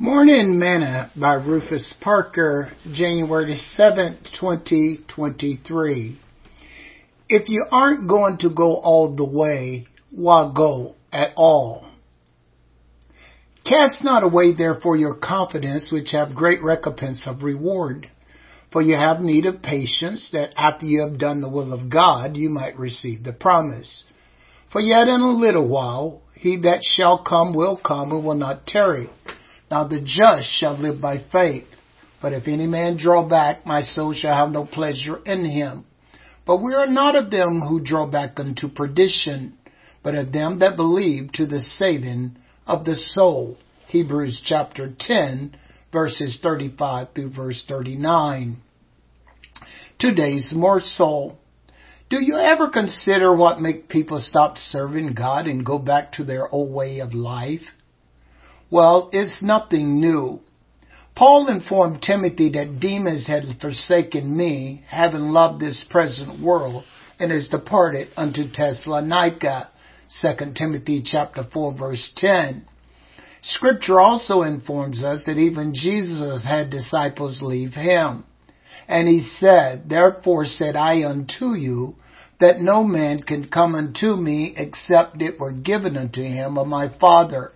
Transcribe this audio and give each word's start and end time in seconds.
Morning 0.00 0.58
Manna 0.58 1.12
by 1.14 1.34
Rufus 1.34 1.94
Parker, 2.00 2.72
January 2.92 3.54
7, 3.54 4.18
2023. 4.40 6.18
If 7.28 7.48
you 7.48 7.64
aren't 7.70 8.08
going 8.08 8.38
to 8.38 8.50
go 8.50 8.74
all 8.74 9.14
the 9.14 9.24
way, 9.24 9.86
why 10.10 10.52
go 10.52 10.96
at 11.12 11.30
all? 11.36 11.86
Cast 13.64 14.02
not 14.02 14.24
away 14.24 14.52
therefore 14.52 14.96
your 14.96 15.14
confidence, 15.14 15.92
which 15.92 16.10
have 16.10 16.34
great 16.34 16.60
recompense 16.60 17.22
of 17.28 17.44
reward. 17.44 18.10
For 18.72 18.82
you 18.82 18.96
have 18.96 19.20
need 19.20 19.46
of 19.46 19.62
patience, 19.62 20.28
that 20.32 20.54
after 20.56 20.86
you 20.86 21.02
have 21.02 21.20
done 21.20 21.40
the 21.40 21.48
will 21.48 21.72
of 21.72 21.88
God, 21.88 22.36
you 22.36 22.50
might 22.50 22.76
receive 22.76 23.22
the 23.22 23.32
promise. 23.32 24.02
For 24.72 24.80
yet 24.80 25.06
in 25.06 25.20
a 25.20 25.30
little 25.30 25.68
while, 25.68 26.22
he 26.34 26.56
that 26.62 26.80
shall 26.82 27.22
come 27.22 27.54
will 27.54 27.76
come 27.76 28.10
and 28.10 28.24
will 28.24 28.34
not 28.34 28.66
tarry. 28.66 29.08
Now 29.70 29.84
the 29.88 30.00
just 30.00 30.48
shall 30.58 30.76
live 30.78 31.00
by 31.00 31.24
faith. 31.32 31.66
But 32.20 32.32
if 32.32 32.48
any 32.48 32.66
man 32.66 32.96
draw 32.96 33.28
back, 33.28 33.66
my 33.66 33.82
soul 33.82 34.14
shall 34.14 34.34
have 34.34 34.50
no 34.50 34.64
pleasure 34.64 35.18
in 35.26 35.44
him. 35.44 35.84
But 36.46 36.62
we 36.62 36.74
are 36.74 36.86
not 36.86 37.16
of 37.16 37.30
them 37.30 37.60
who 37.60 37.80
draw 37.80 38.06
back 38.06 38.38
unto 38.38 38.68
perdition, 38.68 39.58
but 40.02 40.14
of 40.14 40.32
them 40.32 40.58
that 40.60 40.76
believe 40.76 41.32
to 41.32 41.46
the 41.46 41.60
saving 41.60 42.36
of 42.66 42.84
the 42.84 42.94
soul. 42.94 43.56
Hebrews 43.88 44.42
chapter 44.44 44.94
10, 44.98 45.56
verses 45.92 46.38
35 46.42 47.08
through 47.14 47.30
verse 47.30 47.64
39. 47.68 48.58
Today's 49.98 50.52
morsel. 50.54 51.38
Do 52.10 52.22
you 52.22 52.36
ever 52.36 52.68
consider 52.68 53.34
what 53.34 53.60
make 53.60 53.88
people 53.88 54.18
stop 54.18 54.58
serving 54.58 55.14
God 55.14 55.46
and 55.46 55.64
go 55.64 55.78
back 55.78 56.12
to 56.12 56.24
their 56.24 56.48
old 56.48 56.72
way 56.72 57.00
of 57.00 57.14
life? 57.14 57.62
Well, 58.74 59.08
it's 59.12 59.40
nothing 59.40 60.00
new. 60.00 60.40
Paul 61.14 61.46
informed 61.46 62.02
Timothy 62.02 62.50
that 62.54 62.80
Demas 62.80 63.24
had 63.24 63.44
forsaken 63.60 64.36
me, 64.36 64.82
having 64.88 65.28
loved 65.28 65.60
this 65.60 65.84
present 65.88 66.42
world, 66.42 66.82
and 67.20 67.30
has 67.30 67.46
departed 67.46 68.08
unto 68.16 68.48
Thessalonica. 68.48 69.68
2 70.20 70.54
Timothy 70.56 71.04
chapter 71.06 71.44
4 71.52 71.72
verse 71.78 72.12
10. 72.16 72.66
Scripture 73.42 74.00
also 74.00 74.42
informs 74.42 75.04
us 75.04 75.22
that 75.24 75.38
even 75.38 75.72
Jesus 75.72 76.44
had 76.44 76.70
disciples 76.70 77.40
leave 77.40 77.74
him. 77.74 78.24
And 78.88 79.06
he 79.06 79.20
said, 79.38 79.88
Therefore 79.88 80.46
said 80.46 80.74
I 80.74 81.04
unto 81.04 81.54
you, 81.54 81.94
that 82.40 82.58
no 82.58 82.82
man 82.82 83.22
can 83.22 83.46
come 83.46 83.76
unto 83.76 84.16
me 84.16 84.52
except 84.56 85.22
it 85.22 85.38
were 85.38 85.52
given 85.52 85.96
unto 85.96 86.22
him 86.22 86.58
of 86.58 86.66
my 86.66 86.88
Father. 86.98 87.52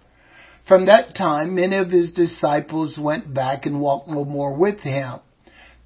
From 0.68 0.84
that 0.84 1.16
time, 1.16 1.54
many 1.54 1.76
of 1.76 1.90
his 1.90 2.12
disciples 2.12 2.98
went 3.00 3.32
back 3.32 3.64
and 3.64 3.80
walked 3.80 4.08
no 4.08 4.26
more 4.26 4.54
with 4.54 4.80
him. 4.80 5.20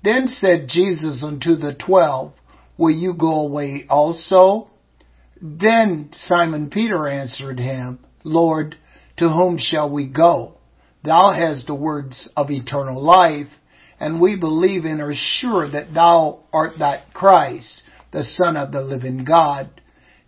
Then 0.02 0.26
said 0.26 0.66
Jesus 0.68 1.22
unto 1.24 1.54
the 1.54 1.74
twelve, 1.74 2.32
Will 2.76 2.90
you 2.90 3.14
go 3.14 3.46
away 3.46 3.84
also? 3.88 4.70
Then 5.40 6.10
Simon 6.12 6.68
Peter 6.68 7.06
answered 7.06 7.60
him, 7.60 8.00
Lord, 8.24 8.76
to 9.18 9.28
whom 9.28 9.56
shall 9.56 9.88
we 9.88 10.08
go? 10.08 10.58
Thou 11.04 11.32
hast 11.32 11.68
the 11.68 11.74
words 11.76 12.28
of 12.36 12.50
eternal 12.50 13.00
life, 13.00 13.48
and 14.00 14.20
we 14.20 14.36
believe 14.36 14.84
and 14.84 15.00
are 15.00 15.14
sure 15.14 15.70
that 15.70 15.94
thou 15.94 16.40
art 16.52 16.80
that 16.80 17.14
Christ, 17.14 17.82
the 18.12 18.24
Son 18.24 18.56
of 18.56 18.72
the 18.72 18.82
living 18.82 19.24
God. 19.24 19.70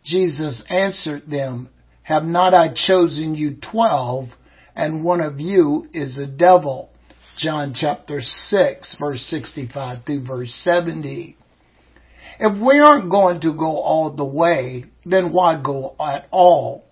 Jesus 0.05 0.63
answered 0.69 1.29
them, 1.29 1.71
Have 2.03 2.25
not 2.25 2.55
I 2.55 2.73
chosen 2.73 3.35
you 3.35 3.57
twelve? 3.57 4.29
And 4.75 5.05
one 5.05 5.21
of 5.21 5.41
you 5.41 5.89
is 5.93 6.15
the 6.15 6.27
devil. 6.27 6.91
John 7.39 7.75
chapter 7.75 8.21
6 8.21 8.97
verse 8.99 9.23
65 9.29 10.05
through 10.05 10.27
verse 10.27 10.53
70. 10.63 11.37
If 12.41 12.61
we 12.61 12.79
aren't 12.79 13.11
going 13.11 13.41
to 13.43 13.53
go 13.53 13.79
all 13.79 14.15
the 14.15 14.25
way, 14.25 14.85
then 15.05 15.33
why 15.33 15.61
go 15.63 15.95
at 16.01 16.27
all? 16.31 16.85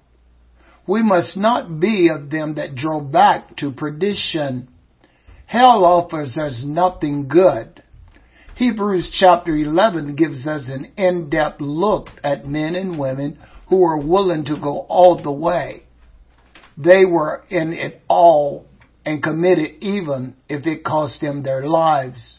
We 0.86 1.02
must 1.02 1.36
not 1.36 1.80
be 1.80 2.08
of 2.08 2.30
them 2.30 2.56
that 2.56 2.74
drove 2.74 3.12
back 3.12 3.56
to 3.58 3.72
perdition. 3.72 4.68
Hell 5.46 5.84
offers 5.84 6.36
us 6.36 6.64
nothing 6.66 7.28
good. 7.28 7.82
Hebrews 8.56 9.14
chapter 9.18 9.56
11 9.56 10.16
gives 10.16 10.46
us 10.46 10.68
an 10.68 10.92
in-depth 10.96 11.60
look 11.60 12.08
at 12.22 12.46
men 12.46 12.74
and 12.74 12.98
women 12.98 13.38
who 13.68 13.82
are 13.84 13.98
willing 13.98 14.44
to 14.46 14.56
go 14.60 14.80
all 14.88 15.22
the 15.22 15.32
way. 15.32 15.84
They 16.76 17.04
were 17.04 17.44
in 17.48 17.72
it 17.72 18.02
all 18.08 18.66
and 19.04 19.22
committed 19.22 19.76
even 19.80 20.36
if 20.48 20.66
it 20.66 20.84
cost 20.84 21.20
them 21.20 21.42
their 21.42 21.66
lives. 21.66 22.38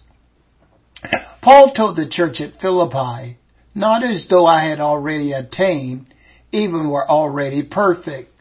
Paul 1.42 1.74
told 1.74 1.98
the 1.98 2.08
church 2.10 2.40
at 2.40 2.62
Philippi, 2.62 3.38
not 3.76 4.04
as 4.04 4.28
though 4.30 4.46
I 4.46 4.66
had 4.66 4.80
already 4.80 5.34
attained, 5.34 6.14
even 6.52 6.90
were 6.90 7.10
already 7.10 7.64
perfect, 7.64 8.32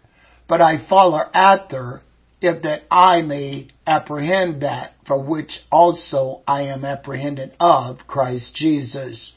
but 0.49 0.61
I 0.61 0.87
follow 0.89 1.23
after, 1.35 2.03
if 2.41 2.63
that 2.63 2.83
I 2.91 3.23
may 3.23 3.69
apprehend 3.87 4.63
that 4.63 4.95
for 5.07 5.19
which 5.19 5.61
also 5.71 6.43
I 6.47 6.63
am 6.63 6.85
apprehended 6.85 7.53
of 7.59 7.99
Christ 8.07 8.55
Jesus. 8.55 9.33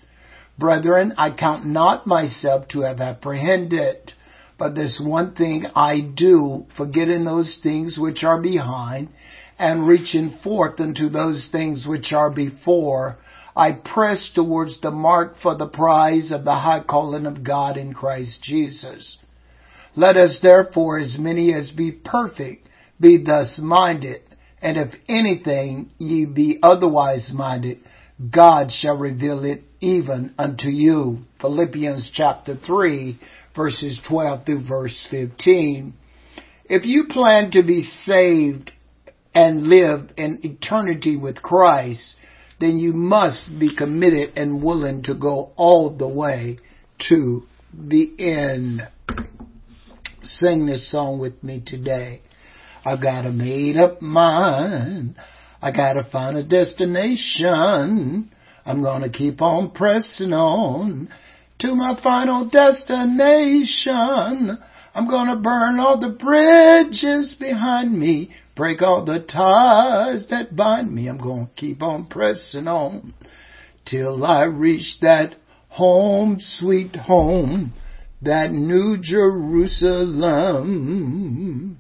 Brethren, 0.59 1.13
I 1.17 1.31
count 1.31 1.65
not 1.65 2.05
myself 2.05 2.67
to 2.69 2.81
have 2.81 3.01
apprehended, 3.01 4.13
but 4.57 4.75
this 4.75 5.01
one 5.03 5.35
thing 5.35 5.65
I 5.75 5.99
do, 5.99 6.65
forgetting 6.77 7.25
those 7.25 7.59
things 7.61 7.97
which 7.97 8.23
are 8.23 8.41
behind, 8.41 9.09
and 9.57 9.87
reaching 9.87 10.37
forth 10.43 10.79
unto 10.79 11.09
those 11.09 11.47
things 11.51 11.85
which 11.87 12.13
are 12.13 12.29
before, 12.29 13.17
I 13.55 13.71
press 13.71 14.31
towards 14.35 14.81
the 14.81 14.91
mark 14.91 15.35
for 15.41 15.55
the 15.55 15.67
prize 15.67 16.31
of 16.31 16.43
the 16.43 16.55
high 16.55 16.83
calling 16.87 17.25
of 17.25 17.43
God 17.43 17.77
in 17.77 17.93
Christ 17.93 18.43
Jesus. 18.43 19.17
Let 19.95 20.17
us 20.17 20.39
therefore, 20.41 20.99
as 20.99 21.17
many 21.17 21.53
as 21.53 21.71
be 21.71 21.91
perfect, 21.91 22.67
be 22.99 23.23
thus 23.25 23.57
minded, 23.61 24.21
and 24.61 24.77
if 24.77 24.93
anything 25.07 25.89
ye 25.97 26.25
be 26.25 26.59
otherwise 26.61 27.31
minded, 27.33 27.79
God 28.31 28.71
shall 28.71 28.97
reveal 28.97 29.43
it 29.43 29.63
even 29.79 30.33
unto 30.37 30.69
you. 30.69 31.19
Philippians 31.39 32.11
chapter 32.13 32.55
3 32.55 33.19
verses 33.55 34.01
12 34.07 34.45
through 34.45 34.67
verse 34.67 35.07
15. 35.09 35.93
If 36.65 36.85
you 36.85 37.05
plan 37.09 37.51
to 37.51 37.63
be 37.63 37.83
saved 37.83 38.71
and 39.33 39.67
live 39.67 40.11
in 40.17 40.39
eternity 40.43 41.17
with 41.17 41.41
Christ, 41.41 42.15
then 42.59 42.77
you 42.77 42.93
must 42.93 43.49
be 43.59 43.75
committed 43.75 44.37
and 44.37 44.63
willing 44.63 45.03
to 45.03 45.13
go 45.13 45.51
all 45.55 45.95
the 45.95 46.07
way 46.07 46.57
to 47.09 47.43
the 47.73 48.13
end. 48.17 48.81
Sing 50.23 50.65
this 50.65 50.89
song 50.91 51.19
with 51.19 51.43
me 51.43 51.61
today. 51.65 52.21
I 52.83 52.95
got 53.01 53.25
a 53.25 53.31
made 53.31 53.77
up 53.77 54.01
mind. 54.01 55.15
I 55.61 55.71
gotta 55.71 56.07
find 56.11 56.37
a 56.37 56.43
destination. 56.43 58.31
I'm 58.65 58.81
gonna 58.81 59.09
keep 59.09 59.41
on 59.41 59.71
pressing 59.71 60.33
on 60.33 61.09
to 61.65 61.75
my 61.75 61.99
final 62.01 62.47
destination. 62.47 64.57
I'm 64.93 65.09
gonna 65.09 65.37
burn 65.37 65.79
all 65.79 65.99
the 65.99 66.11
bridges 66.11 67.35
behind 67.39 67.97
me, 67.97 68.29
break 68.55 68.83
all 68.83 69.03
the 69.03 69.19
ties 69.19 70.27
that 70.29 70.55
bind 70.55 70.93
me. 70.93 71.07
I'm 71.07 71.17
gonna 71.17 71.49
keep 71.55 71.81
on 71.81 72.05
pressing 72.05 72.67
on 72.67 73.15
till 73.85 74.23
I 74.23 74.43
reach 74.43 74.99
that 75.01 75.33
home, 75.69 76.37
sweet 76.39 76.95
home, 76.95 77.73
that 78.21 78.51
New 78.51 78.97
Jerusalem. 79.01 81.74